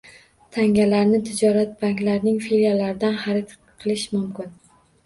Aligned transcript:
Tangalarni 0.55 1.19
tijorat 1.27 1.77
banklarining 1.83 2.41
filiallaridan 2.49 3.21
xarid 3.27 3.57
qilish 3.61 4.13
mumkin 4.19 4.55